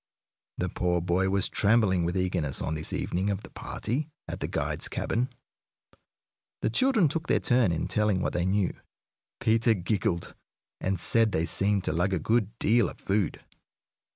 The 0.57 0.67
poor 0.69 0.99
boy 0.99 1.29
was 1.29 1.47
trembling 1.47 2.05
with 2.05 2.17
eagerness 2.17 2.59
on 2.59 2.73
this 2.73 2.91
evening 2.91 3.29
of 3.29 3.43
the 3.43 3.51
party 3.51 4.09
at 4.27 4.39
the 4.39 4.47
guide's 4.47 4.87
cabin. 4.87 5.29
The 6.63 6.71
children 6.71 7.07
took 7.07 7.27
their 7.27 7.39
turn 7.39 7.71
in 7.71 7.87
telling 7.87 8.19
what 8.19 8.33
they 8.33 8.47
knew. 8.47 8.73
Peter 9.39 9.75
giggled, 9.75 10.33
and 10.79 10.99
said 10.99 11.31
they 11.33 11.45
seemed 11.45 11.83
to 11.83 11.91
lug 11.93 12.15
a 12.15 12.17
good 12.19 12.57
deal 12.57 12.89
of 12.89 12.97
food. 12.97 13.41